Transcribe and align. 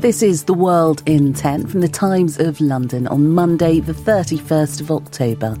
This 0.00 0.22
is 0.22 0.44
The 0.44 0.52
World 0.52 1.02
in 1.06 1.32
10 1.32 1.68
from 1.68 1.80
the 1.80 1.88
Times 1.88 2.38
of 2.38 2.60
London 2.60 3.06
on 3.06 3.30
Monday, 3.30 3.80
the 3.80 3.94
31st 3.94 4.82
of 4.82 4.90
October. 4.90 5.56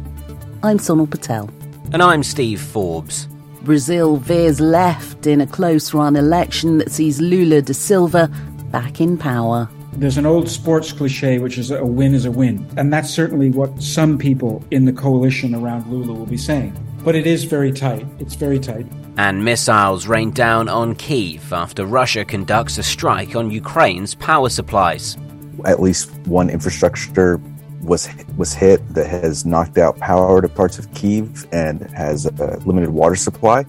I'm 0.62 0.76
Sonal 0.78 1.10
Patel. 1.10 1.48
And 1.92 2.02
I'm 2.02 2.22
Steve 2.22 2.60
Forbes. 2.60 3.28
Brazil 3.62 4.18
veers 4.18 4.60
left 4.60 5.26
in 5.26 5.40
a 5.40 5.46
close 5.46 5.94
run 5.94 6.16
election 6.16 6.76
that 6.78 6.92
sees 6.92 7.18
Lula 7.18 7.62
da 7.62 7.72
Silva 7.72 8.28
back 8.70 9.00
in 9.00 9.16
power. 9.16 9.70
There's 9.94 10.18
an 10.18 10.26
old 10.26 10.50
sports 10.50 10.92
cliche, 10.92 11.38
which 11.38 11.56
is 11.56 11.70
a 11.70 11.84
win 11.84 12.14
is 12.14 12.26
a 12.26 12.30
win. 12.30 12.68
And 12.76 12.92
that's 12.92 13.08
certainly 13.08 13.48
what 13.48 13.82
some 13.82 14.18
people 14.18 14.62
in 14.70 14.84
the 14.84 14.92
coalition 14.92 15.54
around 15.54 15.90
Lula 15.90 16.12
will 16.12 16.26
be 16.26 16.36
saying. 16.36 16.76
But 17.06 17.14
it 17.14 17.24
is 17.24 17.44
very 17.44 17.70
tight. 17.70 18.04
It's 18.18 18.34
very 18.34 18.58
tight. 18.58 18.84
And 19.16 19.44
missiles 19.44 20.08
rain 20.08 20.32
down 20.32 20.68
on 20.68 20.96
Kiev 20.96 21.52
after 21.52 21.86
Russia 21.86 22.24
conducts 22.24 22.78
a 22.78 22.82
strike 22.82 23.36
on 23.36 23.52
Ukraine's 23.52 24.16
power 24.16 24.48
supplies. 24.48 25.16
At 25.64 25.80
least 25.80 26.10
one 26.26 26.50
infrastructure 26.50 27.40
was 27.80 28.08
was 28.36 28.54
hit 28.54 28.80
that 28.94 29.06
has 29.06 29.46
knocked 29.46 29.78
out 29.78 29.96
power 30.00 30.42
to 30.42 30.48
parts 30.48 30.80
of 30.80 30.92
Kiev 30.94 31.46
and 31.52 31.80
has 31.92 32.26
a 32.26 32.60
limited 32.66 32.90
water 32.90 33.14
supply. 33.14 33.64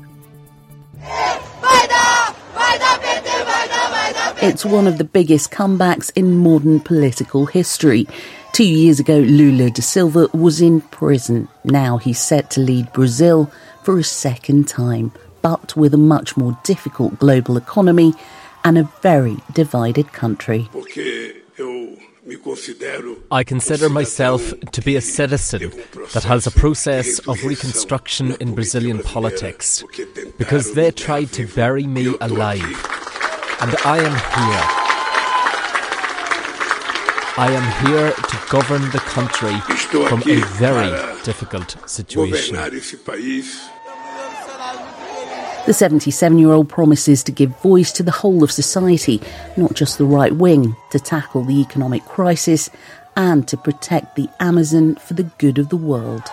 It's 4.41 4.65
one 4.65 4.87
of 4.87 4.97
the 4.97 5.03
biggest 5.03 5.51
comebacks 5.51 6.11
in 6.15 6.39
modern 6.39 6.79
political 6.79 7.45
history. 7.45 8.07
Two 8.57 8.63
years 8.67 8.99
ago, 8.99 9.19
Lula 9.19 9.69
da 9.69 9.83
Silva 9.83 10.29
was 10.33 10.61
in 10.61 10.81
prison. 10.81 11.47
Now 11.63 11.97
he's 11.97 12.19
set 12.19 12.49
to 12.51 12.59
lead 12.59 12.91
Brazil 12.91 13.51
for 13.83 13.99
a 13.99 14.03
second 14.03 14.67
time, 14.67 15.11
but 15.43 15.75
with 15.77 15.93
a 15.93 15.97
much 15.97 16.35
more 16.35 16.57
difficult 16.63 17.19
global 17.19 17.55
economy 17.55 18.15
and 18.63 18.79
a 18.79 18.89
very 19.03 19.37
divided 19.53 20.11
country. 20.11 20.67
I 23.29 23.43
consider 23.43 23.89
myself 23.89 24.59
to 24.71 24.81
be 24.81 24.95
a 24.95 25.01
citizen 25.01 25.71
that 26.15 26.23
has 26.23 26.47
a 26.47 26.51
process 26.51 27.19
of 27.27 27.43
reconstruction 27.43 28.37
in 28.39 28.55
Brazilian 28.55 29.03
politics 29.03 29.83
because 30.39 30.73
they 30.73 30.89
tried 30.89 31.31
to 31.33 31.45
bury 31.45 31.85
me 31.85 32.15
alive. 32.19 32.63
And 33.61 33.75
I 33.85 33.99
am 33.99 34.77
here. 34.79 34.86
I 37.39 37.51
am 37.51 37.85
here 37.85 38.11
to 38.11 38.37
govern 38.49 38.81
the 38.89 38.97
country 38.97 39.53
from 40.07 40.23
a 40.27 40.41
very 40.57 40.89
difficult 41.23 41.77
situation. 41.87 42.55
The 45.67 45.73
77 45.73 46.39
year 46.39 46.51
old 46.51 46.67
promises 46.67 47.21
to 47.23 47.31
give 47.31 47.55
voice 47.61 47.91
to 47.91 48.01
the 48.01 48.09
whole 48.09 48.43
of 48.43 48.51
society, 48.51 49.21
not 49.55 49.75
just 49.75 49.99
the 49.99 50.05
right 50.05 50.33
wing, 50.33 50.75
to 50.89 50.99
tackle 50.99 51.43
the 51.43 51.61
economic 51.61 52.03
crisis 52.05 52.71
and 53.15 53.47
to 53.49 53.55
protect 53.55 54.15
the 54.15 54.29
Amazon 54.39 54.95
for 54.95 55.13
the 55.13 55.29
good 55.37 55.59
of 55.59 55.69
the 55.69 55.77
world. 55.77 56.23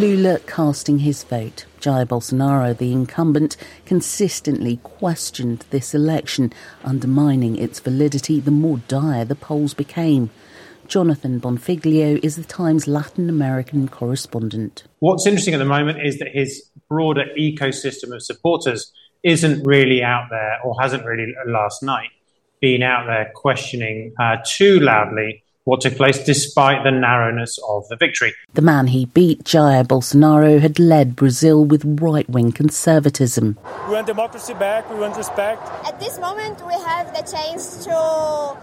Lula 0.00 0.38
casting 0.46 1.00
his 1.00 1.24
vote. 1.24 1.66
Jair 1.78 2.06
Bolsonaro, 2.06 2.74
the 2.74 2.90
incumbent, 2.90 3.58
consistently 3.84 4.78
questioned 4.78 5.66
this 5.68 5.94
election, 5.94 6.54
undermining 6.82 7.58
its 7.58 7.80
validity 7.80 8.40
the 8.40 8.50
more 8.50 8.78
dire 8.88 9.26
the 9.26 9.34
polls 9.34 9.74
became. 9.74 10.30
Jonathan 10.88 11.38
Bonfiglio 11.38 12.18
is 12.22 12.36
the 12.36 12.44
Times 12.44 12.88
Latin 12.88 13.28
American 13.28 13.88
correspondent. 13.88 14.84
What's 15.00 15.26
interesting 15.26 15.52
at 15.52 15.58
the 15.58 15.66
moment 15.66 15.98
is 16.02 16.18
that 16.18 16.28
his 16.28 16.70
broader 16.88 17.26
ecosystem 17.38 18.14
of 18.14 18.22
supporters 18.22 18.90
isn't 19.22 19.62
really 19.64 20.02
out 20.02 20.28
there, 20.30 20.60
or 20.64 20.80
hasn't 20.80 21.04
really 21.04 21.34
last 21.46 21.82
night 21.82 22.08
been 22.62 22.82
out 22.82 23.04
there 23.06 23.30
questioning 23.34 24.14
uh, 24.18 24.36
too 24.46 24.80
loudly 24.80 25.44
what 25.64 25.80
took 25.80 25.96
place 25.96 26.22
despite 26.24 26.84
the 26.84 26.90
narrowness 26.90 27.58
of 27.68 27.86
the 27.88 27.96
victory. 27.96 28.32
The 28.54 28.62
man 28.62 28.88
he 28.88 29.06
beat, 29.06 29.44
Jair 29.44 29.86
Bolsonaro, 29.86 30.60
had 30.60 30.78
led 30.78 31.16
Brazil 31.16 31.64
with 31.64 31.82
right 32.00 32.28
wing 32.28 32.52
conservatism. 32.52 33.58
We 33.86 33.94
want 33.94 34.06
democracy 34.06 34.54
back, 34.54 34.88
we 34.90 34.96
want 34.96 35.16
respect. 35.16 35.62
At 35.86 36.00
this 36.00 36.18
moment, 36.18 36.64
we 36.66 36.74
have 36.74 37.14
the 37.14 37.22
chance 37.22 37.84
to 37.84 38.56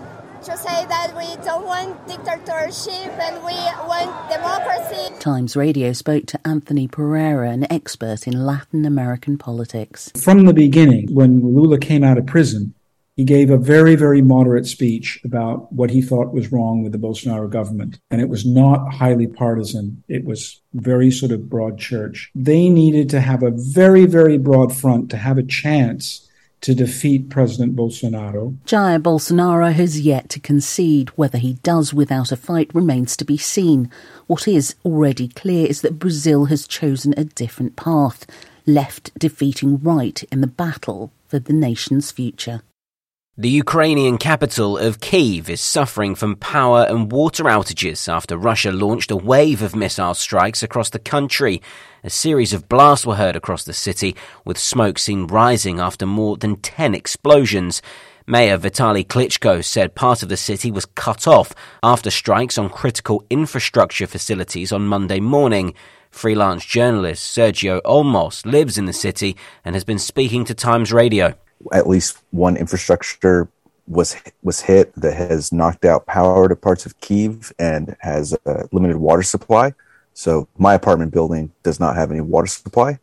to 0.44 0.56
say 0.56 0.86
that 0.86 1.14
we 1.18 1.44
don't 1.44 1.66
want 1.66 2.08
dictatorship 2.08 3.12
and 3.20 3.36
we 3.44 3.56
want 3.86 4.32
democracy. 4.32 5.14
Times 5.20 5.56
Radio 5.58 5.92
spoke 5.94 6.26
to 6.28 6.48
Anthony 6.48 6.88
Pereira, 6.88 7.50
an 7.50 7.70
expert 7.72 8.28
in 8.28 8.46
Latin 8.46 8.86
American 8.86 9.38
politics. 9.38 10.12
From 10.16 10.46
the 10.46 10.54
beginning, 10.54 11.14
when 11.14 11.42
Lula 11.42 11.80
came 11.80 12.04
out 12.04 12.18
of 12.18 12.28
prison, 12.28 12.74
he 13.18 13.26
gave 13.26 13.50
a 13.50 13.58
very, 13.58 13.96
very 13.96 14.22
moderate 14.22 14.68
speech 14.68 15.20
about 15.26 15.74
what 15.74 15.90
he 15.90 16.04
thought 16.04 16.34
was 16.34 16.52
wrong 16.52 16.84
with 16.84 16.92
the 16.92 17.00
Bolsonaro 17.00 17.50
government. 17.50 18.00
And 18.12 18.22
it 18.22 18.30
was 18.30 18.46
not 18.46 18.94
highly 18.94 19.26
partisan. 19.26 20.04
It 20.08 20.24
was 20.24 20.62
very 20.76 21.10
sort 21.10 21.32
of 21.32 21.50
broad 21.50 21.80
church. 21.80 22.30
They 22.36 22.70
needed 22.70 23.10
to 23.10 23.20
have 23.20 23.42
a 23.42 23.50
very, 23.52 24.06
very 24.06 24.38
broad 24.38 24.74
front 24.74 25.10
to 25.10 25.18
have 25.18 25.40
a 25.40 25.44
chance 25.44 26.30
to 26.62 26.76
defeat 26.76 27.30
President 27.30 27.76
Bolsonaro. 27.76 28.56
Jair 28.66 29.02
Bolsonaro 29.02 29.74
has 29.74 30.00
yet 30.02 30.30
to 30.30 30.40
concede. 30.40 31.10
Whether 31.10 31.40
he 31.40 31.54
does 31.64 31.96
without 31.96 32.32
a 32.32 32.38
fight 32.38 32.70
remains 32.74 33.18
to 33.18 33.26
be 33.26 33.38
seen. 33.38 33.90
What 34.28 34.48
is 34.48 34.76
already 34.86 35.28
clear 35.28 35.66
is 35.66 35.82
that 35.82 36.00
Brazil 36.00 36.46
has 36.46 36.68
chosen 36.68 37.16
a 37.18 37.24
different 37.24 37.76
path, 37.76 38.28
left 38.68 39.18
defeating 39.18 39.80
right 39.80 40.24
in 40.32 40.42
the 40.42 40.48
battle 40.48 41.12
for 41.28 41.40
the 41.40 41.54
nation's 41.54 42.12
future. 42.12 42.62
The 43.40 43.50
Ukrainian 43.50 44.18
capital 44.18 44.80
of 44.80 45.00
Kiev 45.00 45.48
is 45.48 45.62
suffering 45.62 46.16
from 46.16 46.38
power 46.38 46.88
and 46.90 47.12
water 47.12 47.44
outages 47.44 48.12
after 48.12 48.36
Russia 48.36 48.72
launched 48.72 49.12
a 49.12 49.16
wave 49.16 49.62
of 49.62 49.76
missile 49.76 50.16
strikes 50.16 50.64
across 50.64 50.90
the 50.90 50.98
country. 50.98 51.62
A 52.04 52.10
series 52.10 52.52
of 52.52 52.68
blasts 52.68 53.06
were 53.06 53.14
heard 53.14 53.36
across 53.36 53.64
the 53.64 53.74
city, 53.74 54.16
with 54.44 54.58
smoke 54.58 54.98
seen 54.98 55.28
rising 55.28 55.80
after 55.80 56.08
more 56.08 56.36
than 56.36 56.56
10 56.56 56.96
explosions. 56.96 57.84
Mayor 58.26 58.58
Vitaly 58.58 59.06
Klitschko 59.06 59.64
said 59.64 59.94
part 59.94 60.24
of 60.24 60.30
the 60.30 60.36
city 60.36 60.72
was 60.72 60.86
cut 60.86 61.28
off 61.28 61.54
after 61.84 62.10
strikes 62.10 62.58
on 62.58 62.72
critical 62.72 63.24
infrastructure 63.30 64.08
facilities 64.08 64.72
on 64.72 64.88
Monday 64.88 65.20
morning. 65.20 65.76
Freelance 66.10 66.66
journalist 66.66 67.38
Sergio 67.38 67.84
Olmos 67.84 68.44
lives 68.48 68.80
in 68.80 68.86
the 68.86 68.94
city 68.94 69.38
and 69.64 69.76
has 69.76 69.84
been 69.84 70.00
speaking 70.00 70.44
to 70.46 70.56
Times 70.56 70.92
Radio 70.92 71.36
at 71.74 71.88
least 71.88 72.18
one 72.32 72.58
infrastructure 72.58 73.50
was 73.88 74.16
was 74.44 74.62
hit 74.62 74.94
that 74.96 75.16
has 75.16 75.52
knocked 75.52 75.86
out 75.86 76.06
power 76.06 76.48
to 76.50 76.56
parts 76.56 76.86
of 76.86 77.00
Kiev 77.00 77.54
and 77.58 77.96
has 78.02 78.36
a 78.46 78.68
limited 78.72 78.98
water 78.98 79.24
supply. 79.24 79.74
So 80.14 80.48
my 80.58 80.74
apartment 80.74 81.14
building 81.14 81.52
does 81.64 81.80
not 81.80 81.96
have 81.96 82.12
any 82.12 82.22
water 82.22 82.48
supply, 82.48 83.00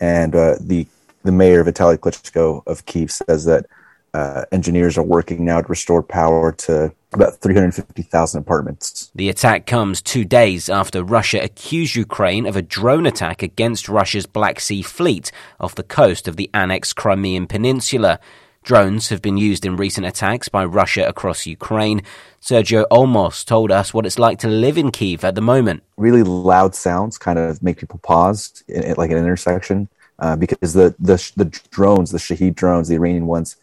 and 0.00 0.34
uh, 0.34 0.56
the 0.60 0.86
the 1.24 1.32
mayor 1.32 1.64
Vitaly 1.64 1.98
Klitschko 1.98 2.62
of 2.66 2.86
Kiev 2.86 3.10
says 3.10 3.44
that 3.44 3.66
uh, 4.14 4.44
engineers 4.52 4.98
are 4.98 5.02
working 5.02 5.44
now 5.44 5.60
to 5.60 5.68
restore 5.68 6.02
power 6.02 6.52
to 6.52 6.92
about 7.12 7.36
350,000 7.40 8.40
apartments. 8.40 9.10
The 9.14 9.28
attack 9.28 9.66
comes 9.66 10.00
two 10.00 10.24
days 10.24 10.68
after 10.68 11.02
Russia 11.02 11.42
accused 11.42 11.94
Ukraine 11.96 12.46
of 12.46 12.56
a 12.56 12.62
drone 12.62 13.06
attack 13.06 13.42
against 13.42 13.88
Russia's 13.88 14.26
Black 14.26 14.60
Sea 14.60 14.82
fleet 14.82 15.30
off 15.60 15.74
the 15.74 15.82
coast 15.82 16.28
of 16.28 16.36
the 16.36 16.50
annexed 16.54 16.96
Crimean 16.96 17.46
Peninsula. 17.46 18.18
Drones 18.62 19.08
have 19.08 19.20
been 19.20 19.36
used 19.36 19.66
in 19.66 19.76
recent 19.76 20.06
attacks 20.06 20.48
by 20.48 20.64
Russia 20.64 21.06
across 21.08 21.46
Ukraine. 21.46 22.02
Sergio 22.40 22.86
Olmos 22.90 23.44
told 23.44 23.72
us 23.72 23.92
what 23.92 24.06
it's 24.06 24.18
like 24.18 24.38
to 24.38 24.48
live 24.48 24.78
in 24.78 24.90
Kiev 24.92 25.24
at 25.24 25.34
the 25.34 25.40
moment. 25.40 25.82
Really 25.96 26.22
loud 26.22 26.74
sounds 26.74 27.18
kind 27.18 27.38
of 27.38 27.62
make 27.62 27.78
people 27.78 27.98
pause, 27.98 28.62
at 28.72 28.98
like 28.98 29.10
an 29.10 29.18
intersection, 29.18 29.88
uh, 30.20 30.36
because 30.36 30.72
the, 30.72 30.94
the 31.00 31.32
the 31.36 31.46
drones, 31.70 32.12
the 32.12 32.18
Shahed 32.18 32.54
drones, 32.54 32.88
the 32.88 32.94
Iranian 32.94 33.26
ones, 33.26 33.56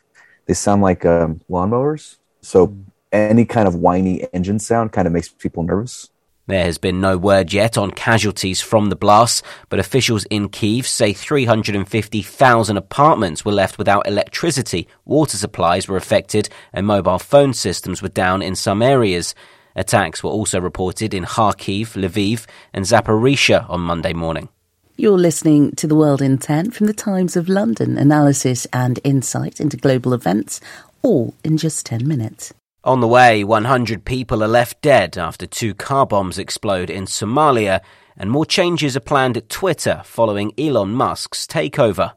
they 0.46 0.54
sound 0.54 0.82
like 0.82 1.06
um, 1.06 1.40
lawnmowers. 1.50 2.18
So 2.42 2.76
any 3.12 3.46
kind 3.46 3.68
of 3.68 3.76
whiny 3.76 4.28
engine 4.34 4.60
sound 4.60 4.92
kind 4.92 5.08
of 5.08 5.14
makes 5.14 5.30
people 5.30 5.64
nervous. 5.64 6.10
There 6.50 6.64
has 6.64 6.80
been 6.80 7.00
no 7.00 7.16
word 7.16 7.54
yet 7.54 7.78
on 7.78 7.92
casualties 7.92 8.60
from 8.60 8.90
the 8.90 8.96
blast, 8.96 9.46
but 9.70 9.78
officials 9.78 10.26
in 10.32 10.50
Kiev 10.50 10.88
say 10.88 11.14
350,000 11.14 12.76
apartments 12.76 13.46
were 13.46 13.52
left 13.52 13.78
without 13.78 14.08
electricity, 14.08 14.88
water 15.06 15.38
supplies 15.38 15.88
were 15.88 15.96
affected, 15.96 16.50
and 16.74 16.88
mobile 16.88 17.20
phone 17.20 17.54
systems 17.54 18.02
were 18.02 18.10
down 18.10 18.42
in 18.42 18.56
some 18.56 18.82
areas. 18.82 19.36
Attacks 19.76 20.24
were 20.24 20.32
also 20.32 20.60
reported 20.60 21.14
in 21.14 21.24
Kharkiv, 21.24 21.90
Lviv, 21.90 22.48
and 22.74 22.84
Zaporizhia 22.84 23.70
on 23.70 23.82
Monday 23.82 24.14
morning. 24.14 24.50
You're 24.98 25.20
listening 25.20 25.74
to 25.76 25.86
The 25.86 25.96
World 25.96 26.20
in 26.20 26.40
10 26.40 26.72
from 26.72 26.88
the 26.88 26.94
Times 26.94 27.38
of 27.38 27.48
London, 27.48 27.96
analysis 27.96 28.66
and 28.74 29.00
insight 29.04 29.62
into 29.62 29.78
global 29.78 30.14
events, 30.16 30.60
all 31.04 31.36
in 31.44 31.58
just 31.58 31.86
10 31.86 32.08
minutes. 32.08 32.54
On 32.90 33.02
the 33.02 33.08
way, 33.08 33.44
100 33.44 34.04
people 34.04 34.44
are 34.44 34.48
left 34.48 34.82
dead 34.82 35.16
after 35.16 35.46
two 35.46 35.76
car 35.76 36.08
bombs 36.08 36.40
explode 36.40 36.90
in 36.90 37.06
Somalia, 37.06 37.82
and 38.18 38.32
more 38.32 38.48
changes 38.48 38.98
are 38.98 39.00
planned 39.00 39.38
at 39.38 39.48
Twitter 39.48 40.02
following 40.04 40.54
Elon 40.58 40.96
Musk's 40.96 41.46
takeover. 41.46 42.14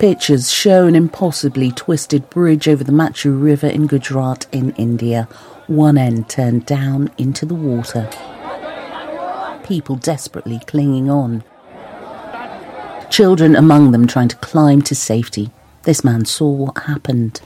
Pictures 0.00 0.50
show 0.50 0.88
an 0.88 0.96
impossibly 0.96 1.70
twisted 1.70 2.28
bridge 2.28 2.66
over 2.66 2.82
the 2.82 2.90
Machu 2.90 3.40
River 3.40 3.68
in 3.68 3.86
Gujarat 3.86 4.48
in 4.50 4.72
India. 4.72 5.28
One 5.68 5.96
end 5.96 6.28
turned 6.28 6.66
down 6.66 7.12
into 7.18 7.46
the 7.46 7.54
water. 7.54 8.10
People 9.62 9.94
desperately 9.94 10.60
clinging 10.66 11.08
on. 11.08 11.44
Children 13.10 13.54
among 13.54 13.92
them 13.92 14.08
trying 14.08 14.26
to 14.26 14.36
climb 14.38 14.82
to 14.82 14.96
safety. 14.96 15.52
This 15.84 16.02
man 16.02 16.24
saw 16.24 16.48
what 16.50 16.78
happened. 16.78 17.42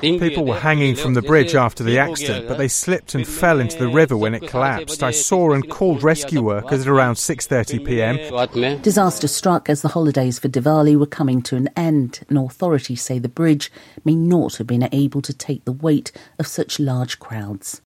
People 0.00 0.44
were 0.44 0.58
hanging 0.58 0.96
from 0.96 1.14
the 1.14 1.22
bridge 1.22 1.54
after 1.54 1.84
the 1.84 1.96
accident, 1.98 2.48
but 2.48 2.58
they 2.58 2.66
slipped 2.66 3.14
and 3.14 3.24
fell 3.26 3.60
into 3.60 3.78
the 3.78 3.86
river 3.88 4.16
when 4.16 4.34
it 4.34 4.48
collapsed. 4.48 5.02
I 5.02 5.12
saw 5.12 5.52
and 5.52 5.70
called 5.70 6.02
rescue 6.02 6.42
workers 6.42 6.80
at 6.82 6.88
around 6.88 7.14
6:30 7.14 7.84
p.m. 7.86 8.18
Disaster 8.82 9.28
struck 9.28 9.70
as 9.70 9.82
the 9.82 9.88
holidays 9.88 10.40
for 10.40 10.48
Diwali 10.48 10.96
were 10.98 11.06
coming 11.06 11.40
to 11.42 11.54
an 11.54 11.68
end, 11.76 12.20
and 12.28 12.36
authorities 12.36 13.02
say 13.02 13.20
the 13.20 13.28
bridge 13.28 13.70
may 14.04 14.16
not 14.16 14.56
have 14.56 14.66
been 14.66 14.88
able 14.90 15.22
to 15.22 15.32
take 15.32 15.64
the 15.64 15.72
weight 15.72 16.10
of 16.40 16.46
such 16.48 16.80
large 16.80 17.20
crowds. 17.20 17.80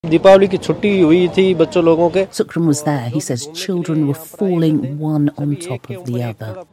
Sukram 2.40 2.66
was 2.66 2.82
there. 2.84 3.08
He 3.10 3.20
says 3.20 3.46
children 3.48 4.06
were 4.08 4.14
falling 4.14 4.98
one 4.98 5.28
on 5.36 5.56
top 5.56 5.90
of 5.90 6.06
the 6.06 6.22
other. 6.22 6.64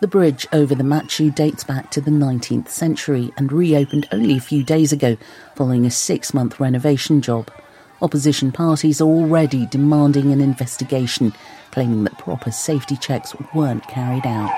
The 0.00 0.08
bridge 0.08 0.46
over 0.52 0.74
the 0.74 0.84
Machu 1.10 1.34
dates 1.34 1.64
back 1.64 1.90
to 1.90 2.00
the 2.00 2.12
19th 2.12 2.68
century 2.68 3.32
and 3.36 3.50
reopened 3.50 4.06
only 4.12 4.36
a 4.36 4.40
few 4.40 4.62
days 4.62 4.92
ago 4.92 5.16
following 5.56 5.84
a 5.84 5.90
six 5.90 6.32
month 6.32 6.60
renovation 6.60 7.20
job. 7.20 7.50
Opposition 8.00 8.52
parties 8.52 9.00
are 9.00 9.08
already 9.08 9.66
demanding 9.66 10.30
an 10.30 10.40
investigation, 10.40 11.32
claiming 11.72 12.04
that 12.04 12.16
proper 12.16 12.52
safety 12.52 12.96
checks 12.96 13.34
weren't 13.52 13.88
carried 13.88 14.24
out. 14.24 14.56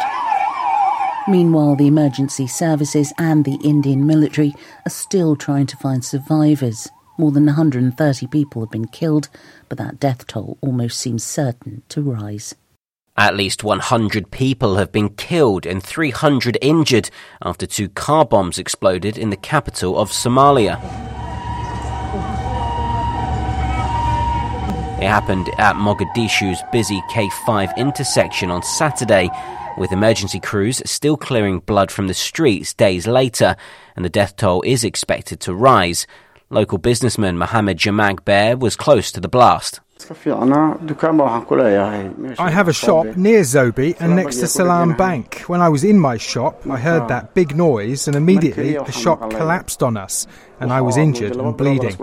Meanwhile, 1.27 1.77
the 1.77 1.87
emergency 1.87 2.47
services 2.47 3.15
and 3.17 3.47
the 3.47 3.59
Indian 3.65 4.07
military 4.07 4.55
are 4.85 4.91
still 4.91 5.37
trying 5.37 5.69
to 5.69 5.79
find 5.79 6.05
survivors. 6.05 6.87
More 7.17 7.33
than 7.33 7.47
130 7.47 8.27
people 8.27 8.61
have 8.61 8.71
been 8.71 8.89
killed, 8.89 9.31
but 9.71 9.79
that 9.79 9.99
death 9.99 10.27
toll 10.27 10.59
almost 10.61 11.01
seems 11.01 11.25
certain 11.25 11.83
to 11.89 12.03
rise. 12.03 12.55
At 13.17 13.37
least 13.37 13.63
100 13.63 14.31
people 14.31 14.77
have 14.77 14.91
been 14.91 15.11
killed 15.11 15.67
and 15.67 15.83
300 15.83 16.57
injured 16.63 17.11
after 17.43 17.67
two 17.67 17.91
car 17.91 18.25
bombs 18.25 18.59
exploded 18.59 19.19
in 19.19 19.29
the 19.29 19.37
capital 19.37 19.99
of 19.99 20.11
Somalia. 20.11 20.83
It 24.97 25.07
happened 25.07 25.51
at 25.59 25.77
Mogadishu's 25.77 26.63
busy 26.73 27.03
K5 27.11 27.77
intersection 27.77 28.51
on 28.51 28.63
Saturday, 28.63 29.29
with 29.77 29.93
emergency 29.93 30.41
crews 30.41 30.81
still 30.87 31.19
clearing 31.19 31.59
blood 31.59 31.91
from 31.91 32.07
the 32.07 32.15
streets 32.15 32.73
days 32.73 33.07
later, 33.07 33.57
and 33.95 34.07
the 34.07 34.11
death 34.11 34.37
toll 34.37 34.63
is 34.63 34.85
expected 34.85 35.39
to 35.41 35.55
rise. 35.55 36.07
Local 36.49 36.79
businessman 36.79 37.37
Mohammed 37.37 37.77
Jamag 37.77 38.25
Bear 38.25 38.57
was 38.57 38.75
close 38.75 39.13
to 39.13 39.21
the 39.21 39.29
blast. 39.29 39.81
I 42.39 42.51
have 42.51 42.69
a 42.69 42.73
shop 42.73 43.07
near 43.17 43.41
Zobi 43.41 43.97
and 44.01 44.17
next 44.17 44.37
to 44.39 44.47
Salam 44.47 44.97
Bank. 44.97 45.43
When 45.47 45.61
I 45.61 45.69
was 45.69 45.85
in 45.85 45.99
my 45.99 46.17
shop, 46.17 46.67
I 46.69 46.79
heard 46.79 47.09
that 47.09 47.35
big 47.35 47.57
noise 47.57 48.07
and 48.09 48.17
immediately 48.17 48.75
the 48.75 48.93
shop 48.93 49.31
collapsed 49.31 49.83
on 49.83 49.97
us 49.97 50.27
and 50.61 50.73
I 50.73 50.81
was 50.81 50.97
injured 50.97 51.37
and 51.37 51.57
bleeding. 51.57 51.97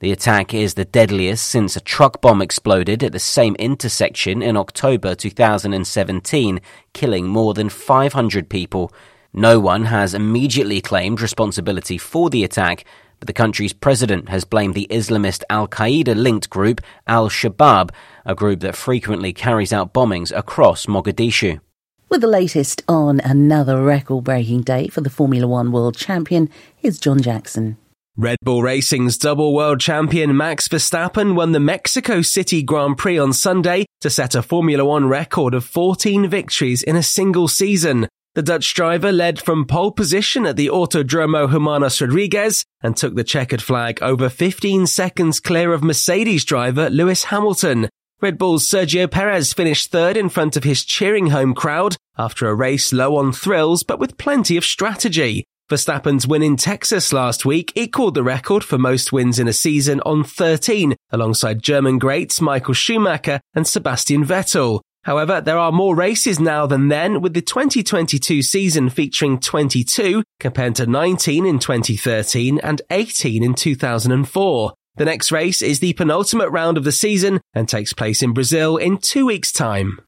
The 0.00 0.12
attack 0.12 0.54
is 0.54 0.74
the 0.74 0.86
deadliest 0.86 1.46
since 1.46 1.76
a 1.76 1.80
truck 1.80 2.22
bomb 2.22 2.40
exploded 2.40 3.04
at 3.04 3.12
the 3.12 3.18
same 3.18 3.54
intersection 3.56 4.40
in 4.40 4.56
October 4.56 5.14
2017, 5.14 6.60
killing 6.94 7.26
more 7.26 7.52
than 7.52 7.68
500 7.68 8.48
people. 8.48 8.90
No 9.34 9.60
one 9.60 9.84
has 9.84 10.14
immediately 10.14 10.80
claimed 10.80 11.20
responsibility 11.20 11.98
for 11.98 12.30
the 12.30 12.44
attack, 12.44 12.86
but 13.20 13.26
the 13.26 13.32
country's 13.32 13.72
president 13.72 14.28
has 14.30 14.44
blamed 14.44 14.74
the 14.74 14.88
Islamist 14.90 15.44
Al 15.48 15.68
Qaeda 15.68 16.16
linked 16.16 16.50
group 16.50 16.80
Al 17.06 17.28
Shabaab, 17.28 17.90
a 18.24 18.34
group 18.34 18.60
that 18.60 18.74
frequently 18.74 19.32
carries 19.32 19.72
out 19.72 19.94
bombings 19.94 20.36
across 20.36 20.86
Mogadishu. 20.86 21.60
With 22.08 22.22
the 22.22 22.26
latest 22.26 22.82
on 22.88 23.20
another 23.20 23.80
record 23.80 24.24
breaking 24.24 24.62
day 24.62 24.88
for 24.88 25.00
the 25.00 25.10
Formula 25.10 25.46
One 25.46 25.70
world 25.70 25.96
champion, 25.96 26.50
here's 26.74 26.98
John 26.98 27.20
Jackson. 27.20 27.76
Red 28.16 28.38
Bull 28.42 28.62
Racing's 28.62 29.16
double 29.16 29.54
world 29.54 29.80
champion 29.80 30.36
Max 30.36 30.66
Verstappen 30.66 31.36
won 31.36 31.52
the 31.52 31.60
Mexico 31.60 32.22
City 32.22 32.62
Grand 32.62 32.98
Prix 32.98 33.18
on 33.18 33.32
Sunday 33.32 33.86
to 34.00 34.10
set 34.10 34.34
a 34.34 34.42
Formula 34.42 34.84
One 34.84 35.06
record 35.06 35.54
of 35.54 35.64
14 35.64 36.28
victories 36.28 36.82
in 36.82 36.96
a 36.96 37.02
single 37.02 37.46
season. 37.46 38.08
The 38.34 38.42
Dutch 38.42 38.74
driver 38.74 39.10
led 39.10 39.40
from 39.40 39.64
pole 39.64 39.90
position 39.90 40.46
at 40.46 40.54
the 40.54 40.68
Autodromo 40.68 41.50
Hermanos 41.50 42.00
Rodriguez 42.00 42.64
and 42.80 42.96
took 42.96 43.16
the 43.16 43.24
checkered 43.24 43.60
flag 43.60 44.00
over 44.00 44.28
15 44.28 44.86
seconds 44.86 45.40
clear 45.40 45.72
of 45.72 45.82
Mercedes 45.82 46.44
driver 46.44 46.88
Lewis 46.90 47.24
Hamilton. 47.24 47.88
Red 48.22 48.38
Bull's 48.38 48.68
Sergio 48.68 49.10
Perez 49.10 49.52
finished 49.52 49.90
third 49.90 50.16
in 50.16 50.28
front 50.28 50.56
of 50.56 50.62
his 50.62 50.84
cheering 50.84 51.30
home 51.30 51.54
crowd 51.54 51.96
after 52.16 52.46
a 52.46 52.54
race 52.54 52.92
low 52.92 53.16
on 53.16 53.32
thrills 53.32 53.82
but 53.82 53.98
with 53.98 54.16
plenty 54.16 54.56
of 54.56 54.64
strategy. 54.64 55.44
Verstappen's 55.68 56.28
win 56.28 56.44
in 56.44 56.56
Texas 56.56 57.12
last 57.12 57.44
week 57.44 57.72
equaled 57.74 58.14
the 58.14 58.22
record 58.22 58.62
for 58.62 58.78
most 58.78 59.12
wins 59.12 59.40
in 59.40 59.48
a 59.48 59.52
season 59.52 60.00
on 60.02 60.22
13, 60.22 60.94
alongside 61.10 61.62
German 61.62 61.98
greats 61.98 62.40
Michael 62.40 62.74
Schumacher 62.74 63.40
and 63.54 63.66
Sebastian 63.66 64.24
Vettel. 64.24 64.82
However, 65.04 65.40
there 65.40 65.58
are 65.58 65.72
more 65.72 65.96
races 65.96 66.38
now 66.38 66.66
than 66.66 66.88
then, 66.88 67.22
with 67.22 67.32
the 67.32 67.40
2022 67.40 68.42
season 68.42 68.90
featuring 68.90 69.40
22 69.40 70.22
compared 70.38 70.74
to 70.76 70.86
19 70.86 71.46
in 71.46 71.58
2013 71.58 72.60
and 72.62 72.82
18 72.90 73.42
in 73.42 73.54
2004. 73.54 74.72
The 74.96 75.04
next 75.04 75.32
race 75.32 75.62
is 75.62 75.80
the 75.80 75.94
penultimate 75.94 76.50
round 76.50 76.76
of 76.76 76.84
the 76.84 76.92
season 76.92 77.40
and 77.54 77.68
takes 77.68 77.94
place 77.94 78.22
in 78.22 78.34
Brazil 78.34 78.76
in 78.76 78.98
two 78.98 79.26
weeks' 79.26 79.52
time. 79.52 80.00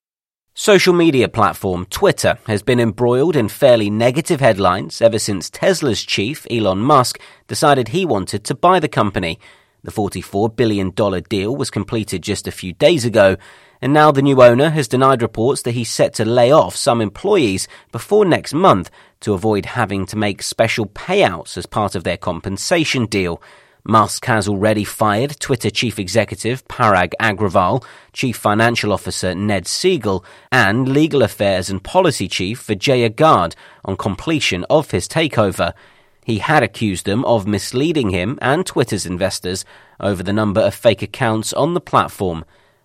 Social 0.55 0.93
media 0.93 1.31
platform 1.31 1.87
Twitter 1.87 2.37
has 2.47 2.63
been 2.63 2.79
embroiled 2.79 3.35
in 3.35 3.49
fairly 3.49 3.89
negative 3.89 4.41
headlines 4.41 5.01
ever 5.01 5.19
since 5.19 5.49
Tesla's 5.49 6.03
chief, 6.03 6.47
Elon 6.51 6.81
Musk, 6.81 7.19
decided 7.49 7.89
he 7.89 8.05
wanted 8.05 8.45
to 8.45 8.55
buy 8.55 8.79
the 8.79 8.89
company. 8.89 9.39
The 9.85 9.91
$44 9.91 10.55
billion 10.55 10.91
deal 10.91 11.57
was 11.57 11.71
completed 11.71 12.23
just 12.23 12.47
a 12.47 12.53
few 12.53 12.73
days 12.73 13.05
ago, 13.05 13.37
and 13.81 13.93
now 13.93 14.13
the 14.13 14.23
new 14.23 14.41
owner 14.41 14.71
has 14.71 14.87
denied 14.87 15.23
reports 15.23 15.63
that 15.63 15.73
he's 15.73 15.91
set 15.91 16.15
to 16.15 16.25
lay 16.25 16.53
off 16.53 16.77
some 16.77 17.01
employees 17.01 17.67
before 17.91 18.25
next 18.25 18.55
month 18.55 18.91
to 19.21 19.33
avoid 19.33 19.67
having 19.67 20.07
to 20.07 20.17
make 20.17 20.41
special 20.41 20.87
payouts 20.87 21.57
as 21.57 21.67
part 21.67 21.97
of 21.97 22.05
their 22.05 22.17
compensation 22.17 23.07
deal. 23.07 23.43
Musk 23.85 24.27
has 24.27 24.47
already 24.47 24.85
fired 24.85 25.41
Twitter 25.41 25.69
chief 25.69 25.99
executive 25.99 26.65
Parag 26.69 27.15
Agrawal, 27.21 27.85
chief 28.13 28.37
financial 28.37 28.93
officer 28.93 29.35
Ned 29.35 29.65
Segal, 29.65 30.25
and 30.53 30.89
legal 30.89 31.23
affairs 31.23 31.69
and 31.69 31.83
policy 31.83 32.29
chief 32.29 32.63
Vijaya 32.63 33.09
Gadde 33.09 33.57
on 33.85 33.97
completion 33.97 34.65
of 34.71 34.93
his 34.93 35.09
takeover. 35.09 35.73
He 36.25 36.39
had 36.39 36.63
accused 36.63 37.05
them 37.05 37.25
of 37.25 37.47
misleading 37.47 38.11
him 38.11 38.39
and 38.41 38.65
Twitter's 38.65 39.07
investors 39.07 39.65
over 39.99 40.23
the 40.23 40.33
number 40.33 40.61
of 40.61 40.75
fake 40.75 41.03
accounts 41.03 41.53
on 41.53 41.75
the 41.75 41.81
platform. 41.81 42.45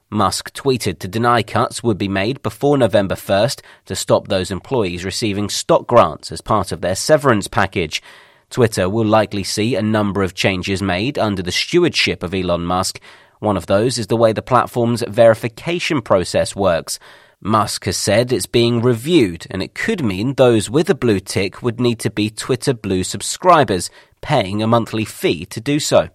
Musk 0.10 0.54
tweeted 0.54 1.00
to 1.00 1.08
deny 1.08 1.44
cuts 1.44 1.84
would 1.84 1.98
be 1.98 2.08
made 2.08 2.42
before 2.42 2.78
November 2.78 3.16
1st 3.16 3.62
to 3.86 3.96
stop 3.96 4.28
those 4.28 4.52
employees 4.52 5.04
receiving 5.04 5.50
stock 5.50 5.86
grants 5.86 6.32
as 6.32 6.40
part 6.40 6.72
of 6.72 6.82
their 6.82 6.96
severance 6.96 7.48
package. 7.48 8.02
Twitter 8.50 8.90
will 8.90 9.06
likely 9.06 9.44
see 9.44 9.76
a 9.76 9.82
number 9.82 10.24
of 10.24 10.34
changes 10.34 10.82
made 10.82 11.20
under 11.20 11.44
the 11.44 11.52
stewardship 11.52 12.24
of 12.24 12.34
Elon 12.34 12.64
Musk. 12.64 13.02
One 13.40 13.58
of 13.58 13.66
those 13.66 13.98
is 13.98 14.08
the 14.08 14.16
way 14.16 14.32
the 14.32 14.42
platform's 14.42 15.04
verification 15.08 16.02
process 16.02 16.56
works. 16.56 16.98
Musk 17.42 17.86
has 17.86 17.98
said 17.98 18.32
it's 18.32 18.48
being 18.48 18.82
reviewed, 18.82 19.46
and 19.52 19.62
it 19.62 19.76
could 19.76 20.04
mean 20.04 20.34
those 20.34 20.72
with 20.72 20.90
a 20.90 20.96
blue 20.96 21.20
tick 21.20 21.62
would 21.62 21.80
need 21.80 22.00
to 22.00 22.10
be 22.10 22.32
Twitter 22.32 22.74
Blue 22.74 23.04
subscribers, 23.04 23.92
paying 24.22 24.64
a 24.64 24.68
monthly 24.68 25.06
fee 25.06 25.46
to 25.46 25.62
do 25.62 25.80
so. 25.80 26.10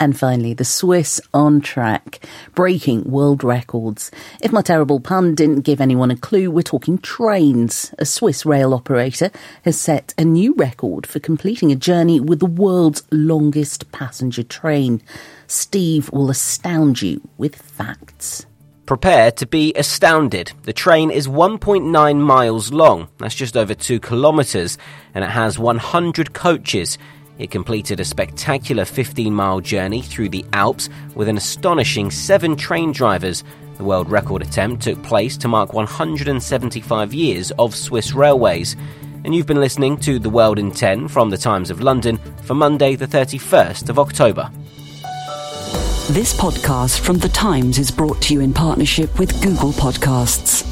And 0.00 0.18
finally, 0.18 0.52
the 0.52 0.64
Swiss 0.64 1.20
on 1.32 1.60
track, 1.60 2.26
breaking 2.56 3.04
world 3.04 3.44
records. 3.44 4.10
If 4.42 4.50
my 4.50 4.62
terrible 4.62 4.98
pun 4.98 5.36
didn't 5.36 5.60
give 5.60 5.80
anyone 5.80 6.10
a 6.10 6.16
clue, 6.16 6.50
we're 6.50 6.62
talking 6.62 6.98
trains. 6.98 7.94
A 8.00 8.04
Swiss 8.04 8.44
rail 8.44 8.74
operator 8.74 9.30
has 9.64 9.80
set 9.80 10.12
a 10.18 10.24
new 10.24 10.54
record 10.54 11.06
for 11.06 11.20
completing 11.20 11.70
a 11.70 11.76
journey 11.76 12.18
with 12.18 12.40
the 12.40 12.46
world's 12.46 13.04
longest 13.12 13.92
passenger 13.92 14.42
train. 14.42 15.02
Steve 15.46 16.10
will 16.10 16.30
astound 16.30 17.00
you 17.00 17.20
with 17.38 17.54
facts. 17.54 18.46
Prepare 18.84 19.30
to 19.32 19.46
be 19.46 19.72
astounded. 19.74 20.50
The 20.64 20.72
train 20.72 21.12
is 21.12 21.28
1.9 21.28 22.18
miles 22.18 22.72
long, 22.72 23.08
that's 23.18 23.34
just 23.34 23.56
over 23.56 23.74
2 23.74 24.00
kilometres, 24.00 24.76
and 25.14 25.24
it 25.24 25.30
has 25.30 25.56
100 25.56 26.32
coaches. 26.32 26.98
It 27.38 27.52
completed 27.52 28.00
a 28.00 28.04
spectacular 28.04 28.84
15 28.84 29.32
mile 29.32 29.60
journey 29.60 30.02
through 30.02 30.30
the 30.30 30.44
Alps 30.52 30.88
with 31.14 31.28
an 31.28 31.36
astonishing 31.36 32.10
seven 32.10 32.56
train 32.56 32.90
drivers. 32.90 33.44
The 33.76 33.84
world 33.84 34.10
record 34.10 34.42
attempt 34.42 34.82
took 34.82 35.00
place 35.04 35.36
to 35.38 35.48
mark 35.48 35.72
175 35.72 37.14
years 37.14 37.52
of 37.52 37.76
Swiss 37.76 38.12
railways. 38.14 38.74
And 39.24 39.32
you've 39.32 39.46
been 39.46 39.60
listening 39.60 39.96
to 39.98 40.18
The 40.18 40.28
World 40.28 40.58
in 40.58 40.72
10 40.72 41.06
from 41.06 41.30
The 41.30 41.38
Times 41.38 41.70
of 41.70 41.80
London 41.80 42.18
for 42.42 42.54
Monday, 42.54 42.96
the 42.96 43.06
31st 43.06 43.88
of 43.88 44.00
October. 44.00 44.50
This 46.10 46.34
podcast 46.34 46.98
from 46.98 47.18
The 47.18 47.28
Times 47.28 47.78
is 47.78 47.92
brought 47.92 48.20
to 48.22 48.34
you 48.34 48.40
in 48.40 48.52
partnership 48.52 49.20
with 49.20 49.40
Google 49.40 49.70
Podcasts. 49.70 50.71